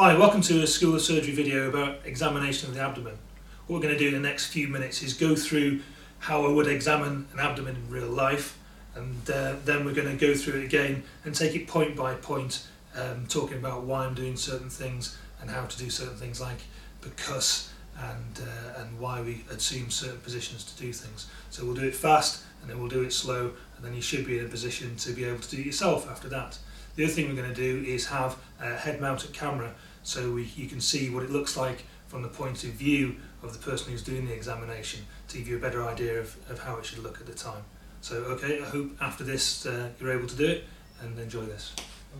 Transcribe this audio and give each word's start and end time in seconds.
Hi, 0.00 0.16
welcome 0.16 0.42
to 0.42 0.62
a 0.62 0.66
School 0.68 0.94
of 0.94 1.02
Surgery 1.02 1.34
video 1.34 1.68
about 1.68 1.98
examination 2.04 2.68
of 2.68 2.76
the 2.76 2.80
abdomen. 2.80 3.18
What 3.66 3.78
we're 3.78 3.82
going 3.82 3.94
to 3.94 3.98
do 3.98 4.06
in 4.06 4.22
the 4.22 4.28
next 4.28 4.46
few 4.46 4.68
minutes 4.68 5.02
is 5.02 5.12
go 5.12 5.34
through 5.34 5.80
how 6.20 6.46
I 6.46 6.50
would 6.52 6.68
examine 6.68 7.26
an 7.32 7.40
abdomen 7.40 7.74
in 7.74 7.90
real 7.90 8.06
life 8.06 8.56
and 8.94 9.28
uh, 9.28 9.56
then 9.64 9.84
we're 9.84 9.94
going 9.94 10.06
to 10.06 10.14
go 10.14 10.36
through 10.36 10.60
it 10.60 10.64
again 10.66 11.02
and 11.24 11.34
take 11.34 11.56
it 11.56 11.66
point 11.66 11.96
by 11.96 12.14
point 12.14 12.64
um, 12.94 13.26
talking 13.26 13.56
about 13.56 13.82
why 13.82 14.04
I'm 14.04 14.14
doing 14.14 14.36
certain 14.36 14.70
things 14.70 15.18
and 15.40 15.50
how 15.50 15.66
to 15.66 15.76
do 15.76 15.90
certain 15.90 16.16
things 16.16 16.40
like 16.40 16.58
because 17.00 17.68
and, 17.98 18.40
uh, 18.40 18.80
and 18.80 19.00
why 19.00 19.20
we 19.20 19.42
assume 19.50 19.90
certain 19.90 20.20
positions 20.20 20.62
to 20.62 20.80
do 20.80 20.92
things. 20.92 21.26
So 21.50 21.64
we'll 21.64 21.74
do 21.74 21.88
it 21.88 21.96
fast 21.96 22.44
and 22.62 22.70
then 22.70 22.78
we'll 22.78 22.88
do 22.88 23.02
it 23.02 23.12
slow 23.12 23.50
and 23.76 23.84
then 23.84 23.94
you 23.94 24.02
should 24.02 24.24
be 24.24 24.38
in 24.38 24.44
a 24.44 24.48
position 24.48 24.94
to 24.94 25.10
be 25.10 25.24
able 25.24 25.40
to 25.40 25.56
do 25.56 25.60
it 25.60 25.66
yourself 25.66 26.08
after 26.08 26.28
that. 26.28 26.56
The 26.98 27.04
other 27.04 27.12
thing 27.12 27.28
we're 27.28 27.40
going 27.40 27.54
to 27.54 27.54
do 27.54 27.88
is 27.88 28.08
have 28.08 28.36
a 28.60 28.74
head 28.74 29.00
mounted 29.00 29.32
camera 29.32 29.72
so 30.02 30.32
we, 30.32 30.50
you 30.56 30.66
can 30.66 30.80
see 30.80 31.10
what 31.10 31.22
it 31.22 31.30
looks 31.30 31.56
like 31.56 31.84
from 32.08 32.22
the 32.22 32.28
point 32.28 32.64
of 32.64 32.70
view 32.70 33.14
of 33.40 33.52
the 33.52 33.58
person 33.60 33.92
who's 33.92 34.02
doing 34.02 34.26
the 34.26 34.32
examination 34.32 35.02
to 35.28 35.38
give 35.38 35.46
you 35.46 35.56
a 35.58 35.60
better 35.60 35.84
idea 35.84 36.18
of, 36.18 36.36
of 36.50 36.58
how 36.58 36.76
it 36.76 36.84
should 36.84 36.98
look 36.98 37.20
at 37.20 37.26
the 37.28 37.34
time. 37.34 37.62
So 38.00 38.16
okay, 38.16 38.60
I 38.60 38.64
hope 38.64 39.00
after 39.00 39.22
this 39.22 39.64
uh, 39.64 39.90
you're 40.00 40.10
able 40.10 40.26
to 40.26 40.34
do 40.34 40.48
it 40.48 40.64
and 41.00 41.16
enjoy 41.20 41.42
this. 41.42 41.72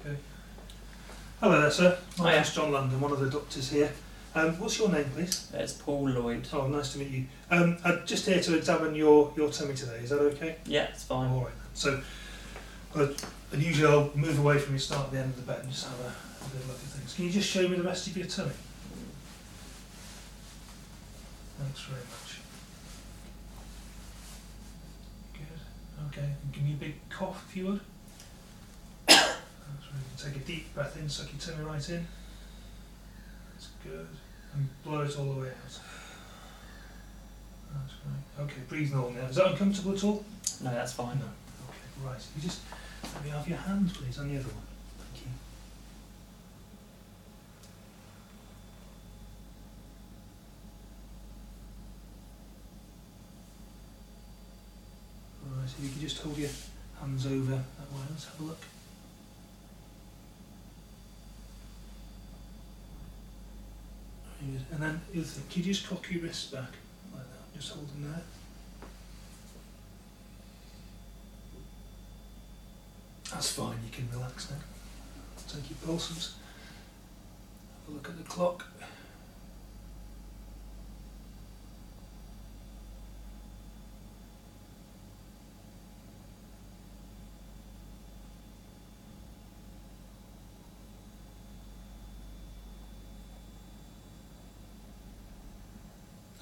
Okay. 0.00 0.16
Hello 1.40 1.60
there 1.60 1.70
sir, 1.70 1.98
my 2.18 2.30
Hiya. 2.30 2.36
name's 2.36 2.54
John 2.54 2.72
London, 2.72 2.98
one 2.98 3.12
of 3.12 3.20
the 3.20 3.28
doctors 3.28 3.68
here. 3.68 3.92
Um, 4.34 4.58
what's 4.58 4.78
your 4.78 4.88
name 4.88 5.04
please? 5.14 5.52
It's 5.52 5.74
Paul 5.74 6.08
Lloyd. 6.08 6.48
Oh, 6.50 6.66
nice 6.66 6.94
to 6.94 6.98
meet 6.98 7.10
you. 7.10 7.26
Um, 7.50 7.76
I'm 7.84 8.06
just 8.06 8.24
here 8.24 8.40
to 8.40 8.56
examine 8.56 8.94
your, 8.94 9.34
your 9.36 9.50
tummy 9.50 9.74
today, 9.74 9.98
is 10.02 10.08
that 10.08 10.20
okay? 10.20 10.56
Yeah, 10.64 10.84
it's 10.84 11.04
fine. 11.04 11.30
All 11.30 11.44
right. 11.44 11.52
So, 11.74 12.00
and 12.94 13.62
usually 13.62 13.90
I'll 13.90 14.10
move 14.14 14.38
away 14.38 14.58
from 14.58 14.74
you, 14.74 14.78
start 14.78 15.06
at 15.06 15.12
the 15.12 15.18
end 15.18 15.30
of 15.30 15.36
the 15.36 15.42
bed, 15.52 15.60
and 15.62 15.70
just 15.70 15.86
have 15.86 15.98
a, 16.00 16.04
a 16.04 16.48
good 16.50 16.66
look 16.68 16.76
at 16.76 16.82
things. 16.82 17.14
Can 17.14 17.24
you 17.24 17.30
just 17.30 17.48
show 17.48 17.66
me 17.68 17.76
the 17.76 17.82
rest 17.82 18.06
of 18.06 18.16
your 18.16 18.26
tummy? 18.26 18.52
Thanks 21.58 21.80
very 21.80 22.00
much. 22.00 22.40
Good. 25.34 26.08
Okay. 26.08 26.28
And 26.42 26.52
give 26.52 26.64
me 26.64 26.72
a 26.72 26.76
big 26.76 26.94
cough, 27.08 27.46
if 27.48 27.56
you 27.56 27.66
would. 27.66 27.80
That's 29.06 29.28
really 29.28 30.04
good. 30.16 30.24
Take 30.24 30.36
a 30.36 30.46
deep 30.46 30.74
breath 30.74 30.96
in, 30.98 31.08
suck 31.08 31.28
your 31.32 31.40
tummy 31.40 31.64
right 31.64 31.88
in. 31.88 32.06
That's 33.52 33.68
good. 33.84 34.08
And 34.54 34.68
blow 34.84 35.02
it 35.02 35.18
all 35.18 35.32
the 35.32 35.40
way 35.40 35.48
out. 35.48 35.80
That's 37.74 37.94
great. 38.02 38.44
Okay, 38.44 38.60
breathe 38.68 38.92
normal 38.92 39.12
now. 39.12 39.26
Is 39.28 39.36
that 39.36 39.46
uncomfortable 39.46 39.92
at 39.94 40.04
all? 40.04 40.24
No, 40.62 40.70
that's 40.70 40.92
fine. 40.92 41.18
No. 41.18 41.24
Okay, 41.24 42.06
right. 42.06 42.20
You 42.36 42.42
just 42.42 42.60
let 43.02 43.24
me 43.24 43.30
have 43.30 43.48
your 43.48 43.58
hands, 43.58 43.96
please, 43.96 44.18
on 44.18 44.28
the 44.28 44.36
other 44.38 44.48
one. 44.48 44.66
Thank 44.98 45.26
you. 45.26 45.30
Right, 55.56 55.68
so 55.68 55.82
you 55.82 55.90
can 55.90 56.00
just 56.00 56.18
hold 56.22 56.38
your 56.38 56.50
hands 57.00 57.26
over 57.26 57.52
that 57.52 57.92
way. 57.92 58.04
Let's 58.10 58.24
have 58.26 58.40
a 58.40 58.44
look. 58.44 58.64
And 64.72 64.82
then 64.82 65.00
thing, 65.12 65.44
you 65.50 65.62
just 65.72 65.88
cock 65.88 66.10
your 66.10 66.22
wrists 66.22 66.50
back 66.50 66.70
like 67.14 67.22
that? 67.22 67.54
Just 67.54 67.72
hold 67.72 67.88
them 67.90 68.10
there. 68.10 68.22
That's 73.32 73.52
fine, 73.52 73.78
you 73.84 73.90
can 73.90 74.08
relax 74.12 74.50
now. 74.50 74.56
Take 75.48 75.70
your 75.70 75.78
pulses. 75.84 76.36
Have 77.86 77.94
a 77.94 77.96
look 77.96 78.08
at 78.08 78.16
the 78.16 78.24
clock. 78.24 78.66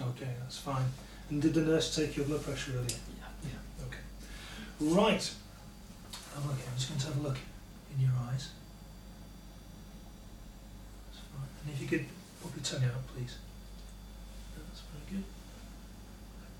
Okay, 0.00 0.28
that's 0.40 0.58
fine. 0.58 0.84
And 1.30 1.40
did 1.40 1.54
the 1.54 1.60
nurse 1.62 1.94
take 1.94 2.16
your 2.16 2.26
blood 2.26 2.42
pressure 2.42 2.72
earlier? 2.72 2.86
Yeah. 2.88 3.50
Yeah, 3.50 3.86
okay. 3.86 4.94
Right. 4.94 5.32
Oh, 6.36 6.50
okay, 6.52 6.64
I'm 6.70 6.76
just 6.76 6.88
going 6.88 7.00
to 7.00 7.06
have 7.06 7.18
a 7.18 7.22
look 7.22 7.38
in 7.94 8.00
your 8.02 8.12
eyes. 8.30 8.50
That's 11.08 11.20
fine. 11.32 11.48
And 11.64 11.74
if 11.74 11.80
you 11.82 11.88
could 11.88 12.06
pop 12.42 12.52
your 12.54 12.64
tongue 12.64 12.84
out, 12.84 13.06
please. 13.14 13.36
That's 14.56 14.82
very 14.92 15.18
good. 15.20 15.24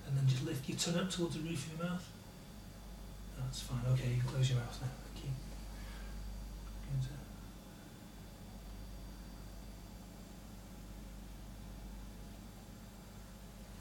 And 0.06 0.16
then 0.18 0.26
just 0.26 0.44
lift 0.44 0.68
your 0.68 0.78
tongue 0.78 0.98
up 0.98 1.10
towards 1.10 1.34
the 1.36 1.40
roof 1.40 1.66
of 1.72 1.78
your 1.78 1.88
mouth. 1.88 2.06
That's 3.38 3.62
fine. 3.62 3.80
Okay, 3.92 4.08
you 4.08 4.20
can 4.20 4.28
close 4.28 4.50
your 4.50 4.58
mouth 4.58 4.78
now. 4.82 4.88
Thank 5.14 5.24
you. 5.24 5.30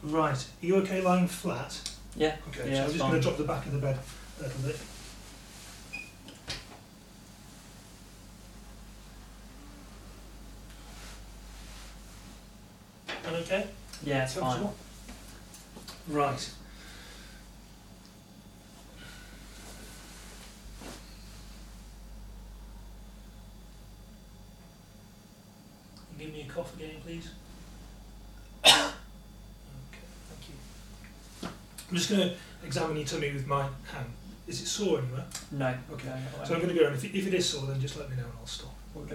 Good. 0.02 0.14
Right. 0.14 0.38
Are 0.38 0.66
you 0.66 0.76
okay 0.78 1.02
lying 1.02 1.28
flat? 1.28 1.78
Yeah. 2.16 2.36
Okay, 2.50 2.72
Yeah, 2.72 2.78
so 2.78 2.84
I'm 2.84 2.90
just 2.90 3.00
going 3.00 3.14
to 3.14 3.20
drop 3.22 3.38
the 3.38 3.44
back 3.44 3.66
of 3.66 3.74
the 3.74 3.80
bed 3.80 4.00
a 4.40 4.44
little 4.44 4.62
bit. 4.62 4.80
And 13.26 13.36
okay? 13.50 13.68
Yeah, 14.04 14.24
it's 14.24 14.36
fine. 14.36 14.68
Right. 16.08 16.50
Give 26.18 26.34
me 26.34 26.42
a 26.42 26.52
cough 26.52 26.76
again, 26.76 26.96
please. 27.02 27.30
okay, 28.66 28.74
thank 28.76 30.50
you. 30.50 31.50
I'm 31.90 31.96
just 31.96 32.10
going 32.10 32.22
to 32.22 32.36
examine 32.66 32.98
your 32.98 33.06
tummy 33.06 33.32
with 33.32 33.48
my 33.48 33.64
hand. 33.64 34.12
Is 34.48 34.62
it 34.62 34.66
sore 34.66 35.00
anywhere? 35.00 35.26
No. 35.52 35.74
Okay. 35.94 36.14
So 36.46 36.56
I'm 36.56 36.62
going 36.62 36.74
to 36.76 36.80
go, 36.80 36.88
and 36.88 36.96
if 36.96 37.06
it, 37.06 37.18
if 37.18 37.28
it 37.28 37.34
is 37.36 37.48
sore, 37.48 37.68
then 37.68 37.80
just 37.80 37.98
let 37.98 38.10
me 38.10 38.18
know 38.18 38.24
and 38.24 38.34
I'll 38.40 38.48
stop. 38.48 38.74
Will 38.94 39.06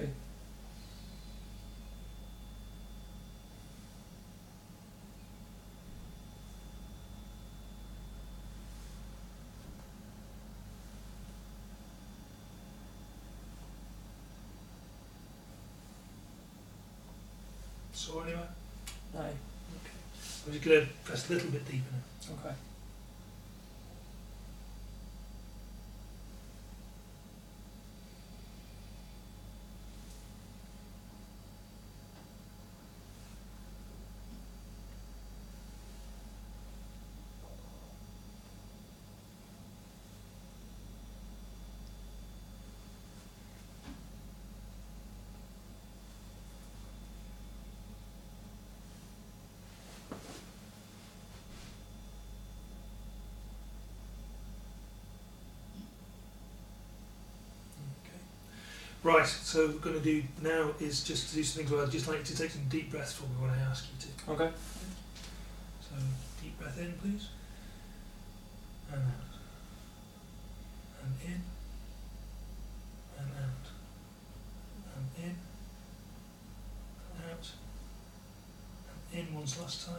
Sore 18.04 18.24
anywhere? 18.24 18.48
No. 19.14 19.20
Okay. 19.20 19.30
I'm 20.46 20.52
just 20.52 20.64
going 20.64 20.80
to 20.82 20.92
press 21.04 21.30
a 21.30 21.32
little 21.32 21.50
bit 21.50 21.64
deeper 21.64 21.86
now. 21.90 22.34
Okay. 22.34 22.54
Right, 59.04 59.26
so 59.26 59.66
what 59.66 59.74
we're 59.74 59.80
going 59.80 59.96
to 59.96 60.02
do 60.02 60.22
now 60.40 60.70
is 60.80 61.04
just 61.04 61.28
to 61.28 61.34
do 61.34 61.44
some 61.44 61.58
things 61.58 61.70
where 61.70 61.84
I'd 61.84 61.90
just 61.90 62.08
like 62.08 62.24
to 62.24 62.34
take 62.34 62.50
some 62.50 62.64
deep 62.70 62.90
breaths 62.90 63.12
for 63.12 63.24
me 63.24 63.34
when 63.38 63.50
I 63.50 63.58
ask 63.58 63.84
you 63.92 64.08
to. 64.08 64.32
Okay. 64.32 64.50
So, 65.82 65.96
deep 66.42 66.58
breath 66.58 66.78
in, 66.78 66.94
please. 66.94 67.28
And 68.90 69.02
out. 69.02 69.10
And 71.02 71.12
in. 71.22 71.42
And 73.18 73.28
out. 73.28 73.66
And 74.96 75.22
in. 75.22 75.36
And 77.12 77.30
out. 77.30 77.46
And 79.12 79.28
in 79.28 79.34
once 79.34 79.60
last 79.60 79.86
time. 79.86 79.96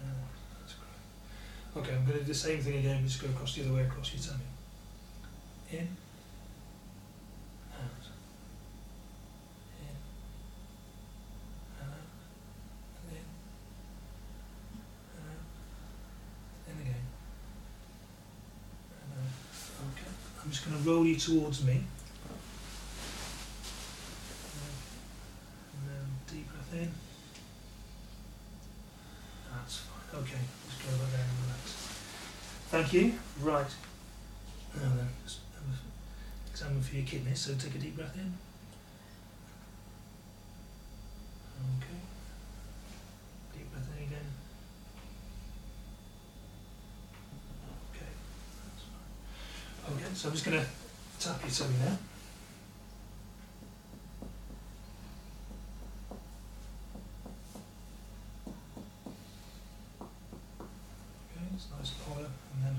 And 0.00 0.10
out. 0.10 0.32
That's 0.58 0.72
great. 0.72 1.82
Okay, 1.84 1.94
I'm 1.94 2.06
going 2.06 2.18
to 2.18 2.24
do 2.24 2.32
the 2.32 2.34
same 2.34 2.60
thing 2.60 2.78
again, 2.78 3.06
just 3.06 3.20
go 3.20 3.28
across 3.28 3.54
the 3.56 3.64
other 3.64 3.74
way 3.74 3.82
across 3.82 4.14
your 4.14 4.22
tummy. 4.22 4.46
In. 5.70 5.96
Just 20.52 20.68
going 20.68 20.76
to 20.82 20.88
roll 20.88 21.04
you 21.06 21.16
towards 21.16 21.64
me. 21.64 21.72
And 21.72 21.86
then 25.88 26.04
deep 26.30 26.46
breath 26.52 26.74
in. 26.74 26.90
That's 29.50 29.76
fine. 29.78 30.20
Okay, 30.20 30.42
just 30.68 30.82
go 30.82 30.88
back 31.02 31.12
down 31.12 31.20
and 31.20 31.38
relax. 31.46 31.64
Thank 32.68 32.92
you. 32.92 33.14
Right. 33.40 33.72
Now 34.76 34.92
then, 34.94 35.08
examine 36.50 36.82
for 36.82 36.96
your 36.96 37.06
kidneys. 37.06 37.38
So 37.38 37.54
take 37.54 37.74
a 37.74 37.78
deep 37.78 37.96
breath 37.96 38.14
in. 38.14 38.34
Okay. 41.78 42.00
Deep 43.54 43.72
breath 43.72 43.88
in 43.96 44.02
again. 44.06 44.28
Okay. 47.94 48.12
Okay, 50.12 50.18
so 50.18 50.28
I'm 50.28 50.34
just 50.34 50.44
going 50.44 50.60
to 50.60 50.66
tap 51.18 51.40
your 51.40 51.50
tummy 51.50 51.74
now. 51.82 51.96
Okay, 60.02 61.44
it's 61.54 61.66
nice 61.70 61.92
and 61.92 62.02
hollow, 62.04 62.26
and 62.26 62.62
then 62.62 62.76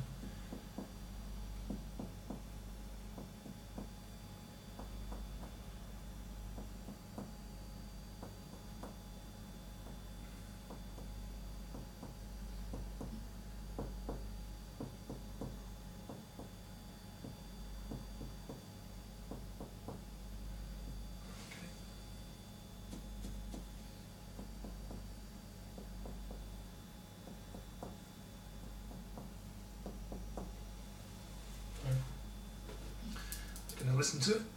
listen 34.04 34.20
to 34.20 34.53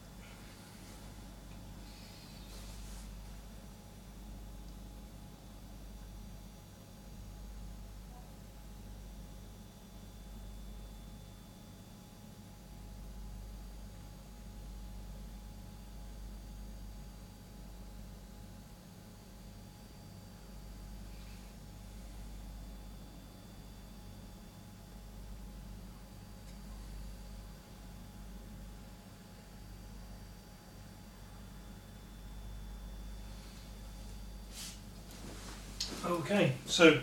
Okay, 36.04 36.52
so 36.66 37.00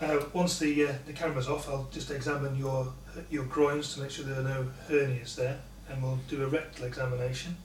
uh, 0.00 0.20
once 0.32 0.58
the 0.58 0.86
uh, 0.86 0.92
the 1.06 1.12
camera's 1.12 1.48
off, 1.48 1.68
I'll 1.68 1.88
just 1.90 2.10
examine 2.10 2.56
your 2.56 2.92
your 3.30 3.44
groins 3.44 3.94
to 3.94 4.00
make 4.00 4.10
sure 4.10 4.24
there 4.24 4.40
are 4.40 4.42
no 4.42 4.66
hernias 4.88 5.34
there, 5.36 5.58
and 5.88 6.02
we'll 6.02 6.18
do 6.28 6.42
a 6.44 6.46
rectal 6.46 6.86
examination. 6.86 7.56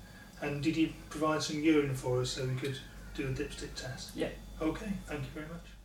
And 0.41 0.61
did 0.61 0.77
you 0.77 0.93
provide 1.09 1.41
some 1.41 1.59
urine 1.59 1.95
for 1.95 2.21
us 2.21 2.31
so 2.31 2.45
we 2.45 2.55
could 2.55 2.77
do 3.15 3.27
a 3.27 3.31
dipstick 3.31 3.73
test? 3.75 4.11
Yeah. 4.15 4.29
Okay, 4.61 4.91
thank 5.07 5.21
you 5.21 5.29
very 5.33 5.47
much. 5.47 5.76